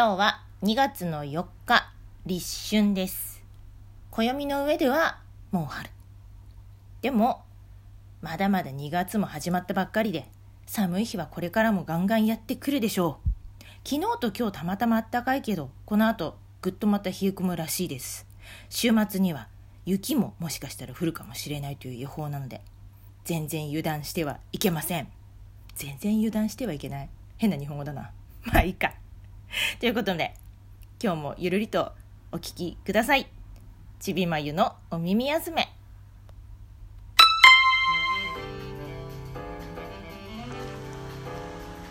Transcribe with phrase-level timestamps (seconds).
[0.00, 1.92] 今日は2月の4日
[2.24, 3.44] 立春です。
[4.10, 5.90] 暦の上ではもう春。
[7.02, 7.42] でも
[8.22, 10.26] まだまだ2月も始まったばっかりで
[10.64, 13.58] 寒い日はこれからもガンガンやってくるでしょう。
[13.86, 18.26] 昨日と今日たまたまあったかいけどこの後ぐっとまた冷え込むらしいです。
[18.70, 19.48] 週末には
[19.84, 22.62] 雪ももしかしたら降るかもしれないという予報なので
[23.26, 25.08] 全然油断してはいけません。
[25.74, 27.10] 全然油断してはいけない。
[27.36, 28.12] 変な日本語だな。
[28.46, 28.94] まあいいか。
[29.80, 30.34] ということで
[31.02, 31.92] 今日もゆるりと
[32.32, 33.26] お聞きください。
[33.98, 35.68] ちびまゆのお耳休め。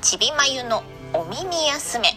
[0.02, 0.84] ちびまゆの
[1.14, 2.10] お耳休め。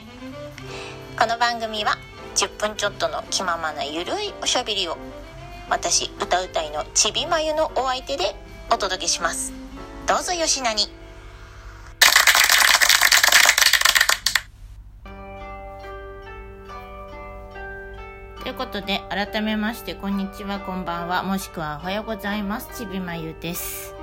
[1.19, 1.97] この番組は
[2.37, 4.97] 10分ちょっとの気ままなゆるいおしゃべりを
[5.69, 8.35] 私歌うたいのちびまゆのお相手で
[8.71, 9.53] お届けします
[10.07, 10.89] どうぞよしなに
[18.43, 21.23] ということで改めましてこんにちはこんばんは。
[21.23, 22.77] もしくはおはようございます。
[22.77, 23.95] ちびまゆです。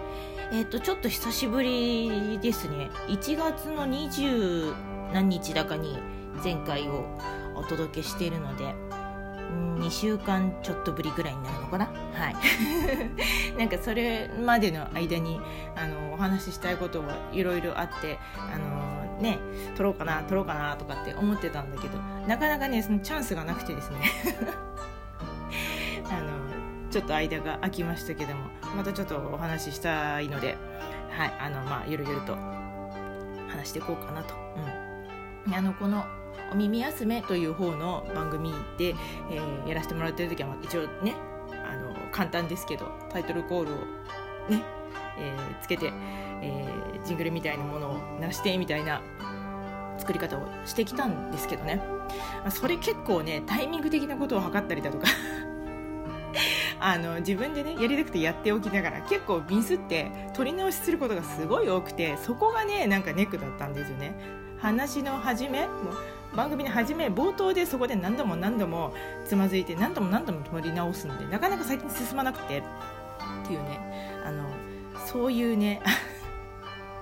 [0.53, 2.89] えっ、とちょっと久しぶりですね。
[3.09, 4.73] 1月の20
[5.13, 5.99] 何日だかに
[6.41, 7.05] 前回を
[7.53, 8.73] お届けしているので
[9.79, 11.85] 2週間ちょっとぶりぐらいになるのかな？
[12.13, 12.35] はい。
[13.59, 15.41] なんかそれまでの間に
[15.75, 18.78] あのお話ししたいことはいろいろあってあの
[19.19, 19.39] ね
[19.75, 23.97] 撮ろうかな撮ろうかなとかって思ってたんだけどなかなかねそのチャンスがなくてですね。
[26.09, 26.29] あの
[26.89, 30.57] ちょっと間が空きましたけどもまたちょっとお話ししたいので
[31.11, 32.35] はいあのまあゆるゆると
[33.47, 34.33] 話していこうかなと、
[35.47, 36.03] うん、あのこの
[36.51, 38.95] お耳休めという方の番組で、
[39.29, 41.15] えー、やらせてもらってる時は一応ね
[41.51, 43.75] あの簡単ですけどタイトルコールを
[44.49, 44.63] ね、
[45.19, 45.91] えー、つけて、
[46.41, 49.01] えー、ジングルみたいなものを鳴してみたいな
[49.97, 51.81] 作り方をしてきたんですけどね。
[52.49, 55.07] それ結構ねタイミング的なことを測ったりだとか
[56.79, 64.13] あの自分でねやりたくてやっておきながら結構ミスって取り直しすることがすごい多くてそこがねなんかネックだったんですよね。
[64.59, 65.73] 話の始めも
[66.35, 68.93] 番組の始め冒頭でそこで何度も何度も
[69.25, 73.79] つまずいて何度も何度も取り直すんでなかなか先に進まなくてっていうね
[74.25, 74.43] あの
[75.11, 75.81] そういうね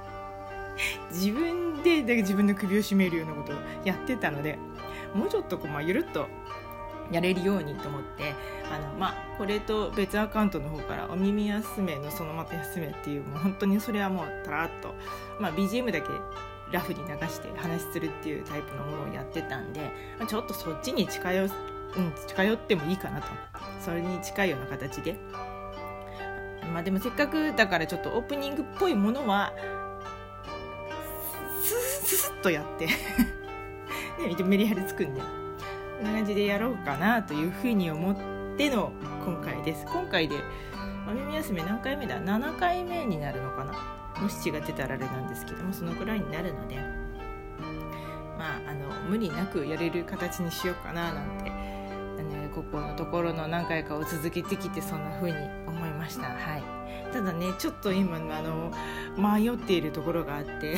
[1.12, 4.58] 自分でで自分の首を絞めるようなことをやってたので
[5.14, 6.28] もうちょっとこう、まあ、ゆるっと
[7.12, 8.34] やれるようにと思って
[8.72, 14.96] あの、まあ、これと別アカウントの方から「お耳休めのそのまた休め」っていうもう本当にそれはもうたらっと、
[15.40, 16.08] まあ、BGM だけ
[16.72, 19.92] ラフに流して話するっていうタイプのものをやってたんで
[20.28, 21.50] ちょっとそっちに近寄,、うん、
[22.28, 23.28] 近寄ってもいいかなと。
[23.80, 25.16] それに近いような形で
[26.74, 29.54] まあでもせっかくだからちょっとオープニングっぽいものは
[31.62, 32.88] スススッとやって。
[34.18, 35.14] ねメリハリつくん。
[35.14, 35.28] でこ
[36.04, 38.16] んな感じでやろうかなというふうに思っ
[38.58, 38.92] ての
[39.26, 39.86] 今回です。
[39.86, 40.36] 今回で
[41.08, 43.74] お耳休め何回目だ？7回目になるのかな？
[44.22, 46.78] もし違ってたらあれなんですけどもそのくらいになるので。
[48.38, 51.52] まああの無理なくやれる形にしようかななんて、
[52.58, 55.38] ここのところの何回かを続けてきてそんな風に
[55.68, 56.30] 思いました。
[56.30, 56.64] はい。
[57.14, 58.72] ただねちょっと今あの
[59.16, 60.76] 迷っているところがあって。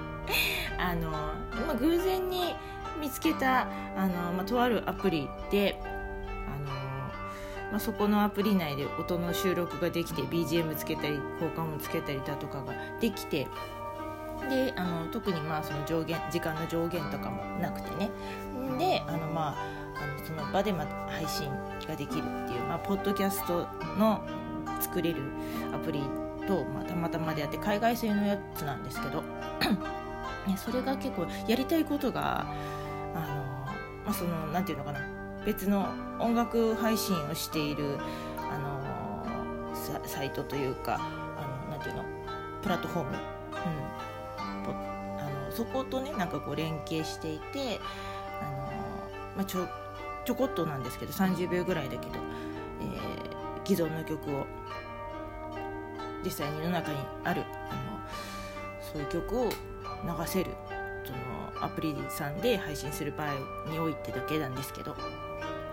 [0.78, 1.34] あの、ま
[1.70, 2.54] あ、偶然に
[3.00, 3.62] 見つけた
[3.96, 6.66] あの、まあ、とあるアプリであの
[7.70, 13.46] まあ、そこのアプリ内で音の収録ができて BGM つけたり効果音つけたりだとかができて
[14.48, 18.10] であの特にまあその上限時間の上限とかもなくてね。
[18.78, 21.50] であのまああのその場でま配信
[21.86, 23.66] ができるっていう、まあ、ポッドキャスト
[23.98, 24.24] の
[24.80, 25.22] 作れる
[25.74, 26.00] アプリ
[26.46, 29.22] と、まあ、たまたまであって海外製のやつなんですけど
[30.46, 32.46] ね、それが結構やりたいことが
[33.14, 33.24] あの、
[34.04, 35.00] まあ、そのなんていうのかな
[35.44, 35.88] 別の
[36.18, 37.98] 音楽配信をしている、
[38.38, 39.74] あの
[40.06, 40.96] サイトというか
[41.36, 42.04] あのなんていうの
[42.62, 43.16] プラットフォーム、うん、
[45.20, 47.80] あのそことねなんかこう連携していて、
[48.40, 48.50] あの
[49.36, 49.66] まあ、ちょ
[50.28, 52.12] ちょこっとなんですけど30秒ぐらいだけど、
[52.82, 54.44] えー、既存の曲を
[56.22, 59.50] 実際に世の中にあるあのそういう曲を流
[60.26, 60.50] せる
[61.02, 64.94] そのアプリさんで配信する場合においてだけなんですけど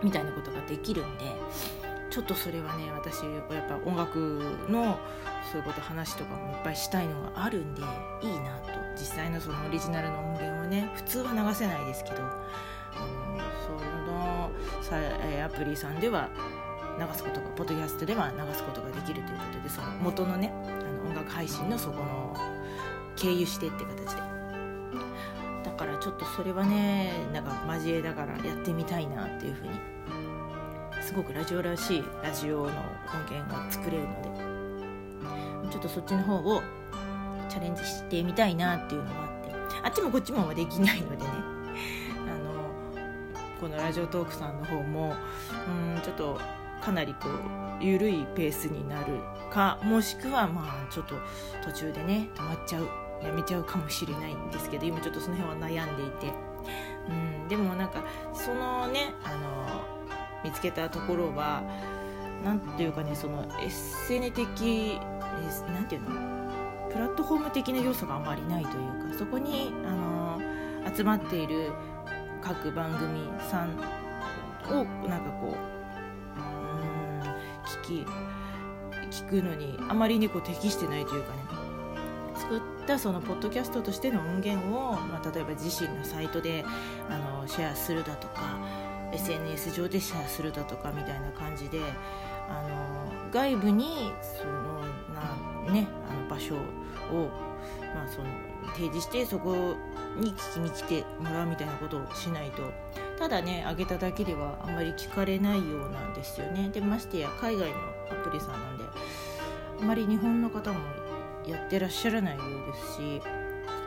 [0.01, 1.25] みたいなことができるんで
[2.09, 4.97] ちょっとそれはね私やっぱ音楽の
[5.51, 7.81] そういうこと話とかもいっぱいしたいのがあるんで
[8.21, 8.69] いいなと。
[8.97, 12.23] 実際のそのオリジナルの音源をね普通は流せないですけど、
[15.45, 16.29] アプリさんでは
[16.99, 22.35] 流すことがポッドキャストでは流すことができるということでその元のねあの音楽配信のそこの
[23.15, 24.35] 経由してって形で。
[25.63, 29.73] だからちょっとそれはねなんか交えながらやってみたいなっていうふうに
[31.01, 32.71] すごくラジオらしいラジオの音
[33.29, 36.61] 源が作れるのでちょっとそっちの方を
[37.49, 41.29] チャレンジしてみたいなっていうのがあってあっちもこっちもできないのでね。
[43.65, 45.15] このラジオトークさんの方も
[45.95, 46.39] うんちょっと
[46.83, 47.29] かなりこ
[47.81, 49.15] う緩いペースになる
[49.49, 51.15] かもしくはまあちょっと
[51.63, 52.87] 途中でね止まっちゃう
[53.23, 56.31] やめちゃうかもしれないんですけど今ちょっとその辺は悩んでいて、
[57.09, 57.11] う
[57.45, 58.03] ん、でもなんか
[58.35, 59.81] そのねあの
[60.43, 61.63] 見つけたところは
[62.43, 63.69] 何ていうかねそのエッ
[64.07, 64.99] セネ的
[65.73, 66.09] 何ていうの？
[66.91, 70.39] プラットフォーム的な要素があまりないというかそこにあの
[70.95, 71.71] 集まっている
[72.45, 73.71] 各番組さん
[74.69, 77.21] をなんかこううん
[77.65, 78.07] 聞き
[79.25, 81.65] 聞くのにあまりにこう適してないというかね。
[82.35, 86.63] 作ったそのポッドキャストとしての音源を、まあ、例えば自身のサイトで
[87.09, 88.59] あのシェアするだとか
[89.13, 91.79] SNS 上でシェアするだとかみたいな感じで
[92.49, 94.81] あの外部にその
[95.65, 96.59] な、ね、あの場所を、
[97.95, 98.27] まあ、その
[98.73, 99.75] 提示してそこ
[100.15, 102.63] に聞きに来てもらうみたいなことをしないと
[103.17, 106.69] ただね上げただけではあんまり聞かれないようなんですよね。
[106.69, 107.77] でましてや海外の
[108.11, 108.83] アプリさんなんで
[109.81, 110.79] あまり日本の方も
[111.47, 113.21] やってらっしゃらないようですし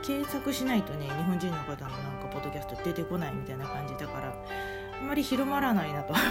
[0.07, 4.35] 検索しないとね日本人の方のなんかポッドキャスト出てこないみたいな感じだから
[4.99, 6.15] あんまり広まらないなと。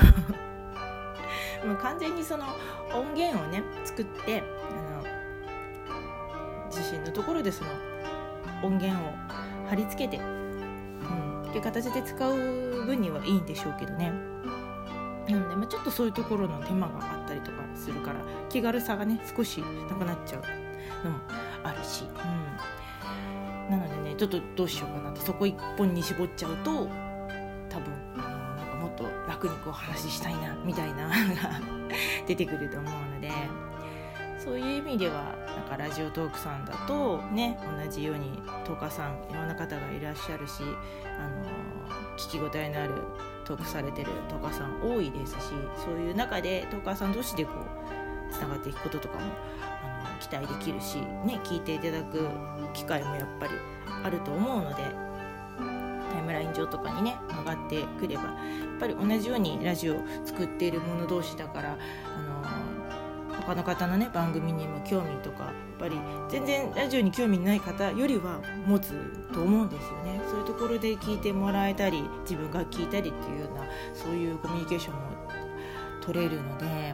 [1.66, 2.46] もう完全にその
[2.94, 5.04] 音源をね作ってあの
[6.70, 7.72] 自身のところでその
[8.64, 9.14] 音源を
[9.68, 14.12] 貼り付けて、うん、っていう形で使う分にはいいんでしょうけどね。
[15.30, 21.20] なんで、まあ、ちょっとそういうところの手間があったりとかするから気軽さがね少しなくなっちゃうのも
[21.64, 26.88] あるし、うん、なのでねちょっとどうしようかなとそこ一本に絞っちゃうと
[27.70, 31.60] 多分あのなんかもっと楽にこう話したいなみたいなのが
[32.26, 32.94] 出てくると思う
[34.48, 40.64] そういう意味ではなんかラジオトークさんだとね同じように10日さんいろんな方がいらっしゃるし
[41.20, 42.94] あの聞き応えのある
[43.44, 45.38] トークされてるトカさん多いですし
[45.84, 47.52] そういう中でトーカーさん同士でこ
[48.32, 49.26] うつながっていくこととかも
[50.06, 50.96] あの期待できるし、
[51.26, 52.30] ね、聞いていただく
[52.74, 53.54] 機会もやっぱり
[54.06, 54.84] あると思うので
[56.10, 58.34] タイムライン上とかにね上がってくればやっ
[58.80, 59.96] ぱり同じようにラジオ
[60.26, 61.78] 作っている者同士だから
[62.18, 62.37] あの
[63.48, 65.98] 他の方のね番組にも興味とかやっぱり
[66.28, 68.92] 全然ラジオに興味ない方よりは持つ
[69.32, 70.20] と思うんですよね。
[70.30, 73.64] そういうところで聞いてもらえたり自分が聞いたりっていうような
[73.94, 75.00] そういうコミュニケーションも
[76.02, 76.94] 取れるので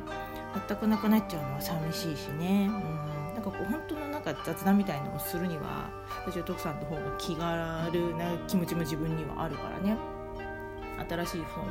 [0.67, 2.69] 全くなくなっちゃうのは寂しいしね。
[2.69, 3.33] うん。
[3.33, 5.89] なんかこう本当のなんか雑談みたいのをするには
[6.27, 9.97] ラジオ徳さんの方が気軽な気持ちも自分にはあるからね。
[11.07, 11.65] 新しいその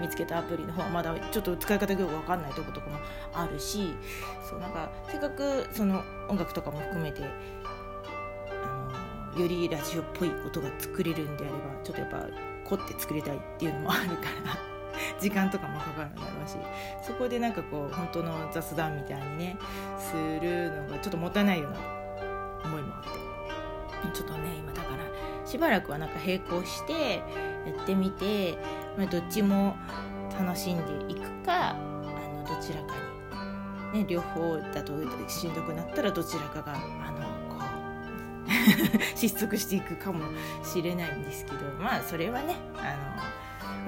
[0.00, 2.98] 見つけたアプリの方はまだちょっと使い方がよく分かんないとことかも
[3.32, 3.94] あるし
[4.42, 7.22] そうなんかせっかくその音楽とかも含めて
[8.62, 12.26] あのよりラジオっぽい音が作れるんであればちょっとやっぱ
[12.64, 14.58] 凝って作りたいっていうのもあるから
[15.20, 16.56] 時間とかもかかるんだろうし
[17.02, 19.56] そこでなんかこう本当の雑談みたいにね
[19.98, 21.78] するのがちょっともったいないような
[22.64, 23.26] 思いもあって。
[24.12, 27.22] ちょっとね今だからしばらくはなんか並行して
[27.66, 28.58] やってみて、
[28.96, 29.76] まあ、どっちも
[30.38, 30.76] 楽しん
[31.08, 32.94] でいくかあのどちらか
[33.92, 34.92] に、ね、両方だと
[35.28, 37.64] しんどくなったらどちらかがあのこ
[39.14, 40.24] う 失速していくかも
[40.62, 42.96] しれないんですけどまあそれはねあ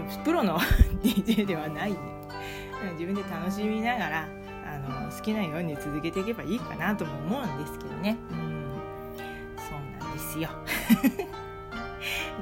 [0.03, 0.59] のプロの
[1.03, 1.93] DJ ではない。
[1.93, 4.29] んで自分で楽しみながら
[4.67, 8.17] あの好きなように続けていけばいいかなとも思うんですけどね。
[8.31, 8.69] うん。
[9.57, 10.51] そうなんですよ。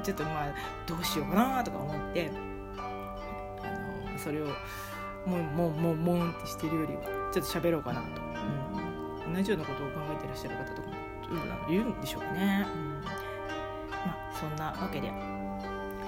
[0.03, 0.53] ちょっとまあ
[0.85, 2.31] どうしようかなとか思って
[2.77, 4.45] あのそれを
[5.25, 7.01] もうもうもうもんってしてるよりは
[7.33, 8.07] ちょっと喋ろうかなと、
[9.25, 10.87] うん、同じようなことを考えてらっしゃる方とか
[11.67, 13.11] もいるんでしょうね、うん、ま
[14.07, 15.11] あそんなわけで。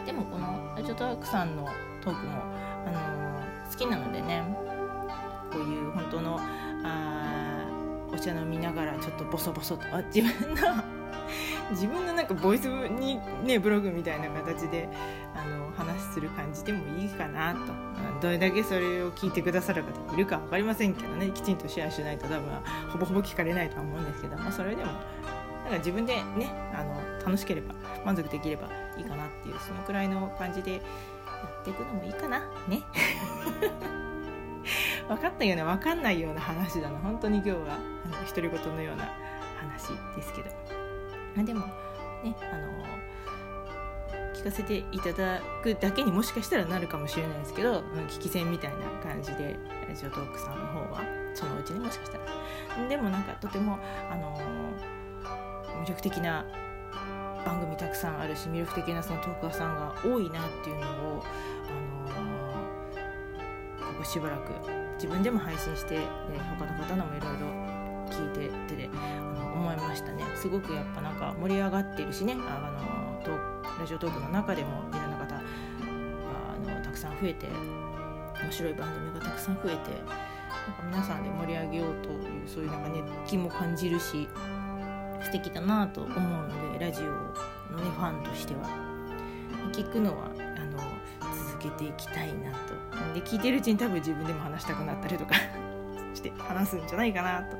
[0.05, 1.67] でもこのラジオトークさんの
[2.01, 2.41] トークも、
[2.88, 4.69] あのー、好きなのでね。
[5.51, 6.39] こういう本当の
[6.84, 7.65] あ
[8.12, 10.99] お茶飲みながらちょっとボソボソとあ自分の
[11.71, 14.89] 自分のなんかボイスにねブログみたいな形で
[15.35, 17.89] あの話する感じでもいいかなと。
[18.21, 21.31] どれだけそれを聞いてくださる方いるか分かりませんけどね。
[21.31, 22.49] きちんとシェアしないと多分
[22.89, 24.91] ほぼほぼ聞かれないとは思うんですけど、まあ、それでも
[25.63, 27.73] なんか自分でねあの楽しければ
[28.05, 30.79] 満足できればいいかなっていうそのくらいの感じでや
[31.61, 32.39] っていくのもいいかな。
[32.67, 32.81] ね。
[35.07, 36.99] 分かったような分かんないような話だな。
[36.99, 37.57] 本当に今日は
[38.05, 39.09] あの独り言のような
[39.59, 40.78] 話ですけど。
[41.38, 41.62] でも
[42.24, 42.79] ねあの
[44.39, 49.57] 聞かせていただくだけにもしかしたらなるかもしれないですけど、うん、聞き戦みたいな感じで
[49.88, 51.01] ラジオトークさんの方は
[51.33, 52.88] そのうちにもしかしたら。
[52.88, 53.77] でもなんかとても
[54.09, 54.39] あの、
[55.83, 56.45] 魅力的な
[57.45, 61.24] 番組たくさんあるし魅力的なそのトーカーさんが多いなっていうのを、
[62.15, 64.53] あのー、ここしばらく
[64.95, 66.05] 自分でも配信して、ね、
[66.57, 67.78] 他の方のもいろいろ
[68.10, 70.24] 聞いててであの思いましたね。
[70.36, 73.32] すごくやっぱなんか盛り上がってるしねあのト
[73.80, 77.48] ラジオトークの中でもいろんな方があのたくさん増えて
[78.42, 79.84] 面白い番組がたくさん増えてなんか
[80.86, 84.28] 皆さんで盛り上げようというそういうなんか熱気も感じるし
[85.22, 88.89] 素敵だなと思うのでラジオのねファンとしては。
[89.72, 90.25] 聞くのは
[90.58, 90.78] あの
[91.48, 92.74] 続けていきたいなと。
[93.13, 95.36] で聞いてるうちに多分自分でも話したくなったりとか。
[96.19, 97.55] して話すんじゃないかなと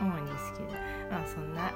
[0.00, 0.72] 思うんですけど、
[1.10, 1.72] まあ、そんなね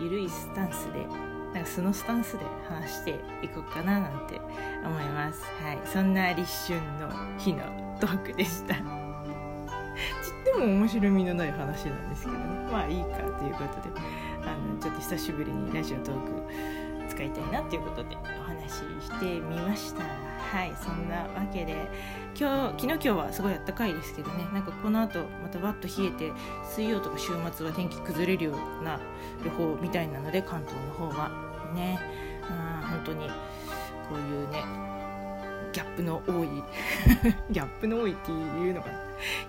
[0.00, 1.04] 緩いスタンスで
[1.52, 3.10] なんか素のスタンスで話して
[3.42, 4.40] いこうかななんて
[4.84, 5.42] 思います。
[5.62, 5.78] はい。
[5.84, 7.08] そんな立春の
[7.38, 8.74] 日のトークでした。
[8.74, 8.82] ちっ
[10.52, 12.36] とも面白みのない話なんですけど。
[12.38, 14.24] ねまあいいかということで。
[14.46, 16.83] あのちょっと久しぶりにラジオトーク
[17.14, 20.02] 使いたいなっていうことでお話ししてみました。
[20.02, 21.88] はいそんなわけで
[22.38, 24.44] 今日昨日今日はすごいあったかいですけどね。
[24.52, 26.32] なんかこの後またバッと冷えて
[26.64, 29.00] 水曜とか週末は天気崩れるような
[29.44, 31.30] 予報みたいなので関東の方は。
[31.74, 31.98] ね。
[32.50, 33.28] あ本当に
[34.08, 34.64] こういうね
[35.72, 36.48] ギャップの多い
[37.50, 38.98] ギャップの多いっていうのかな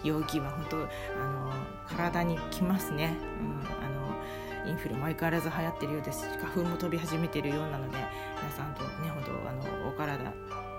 [0.04, 1.54] 陽気は本当あの
[1.88, 4.05] 体にきますね、うん、あの
[4.68, 7.98] インフルも相変わらず流行ってるようです花粉も飛び始めてるようなので
[8.42, 10.34] 皆さんとね本当あのお体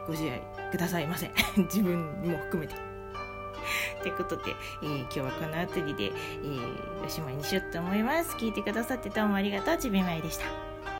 [0.06, 2.74] ご自愛くださいませ 自分も含めて。
[4.00, 8.36] ということで、えー、今日はこの辺りで、えー、おしまいにしようと思います。
[8.36, 9.76] 聞いてくださってどうもありがとう。
[9.76, 10.65] ちびまいでした。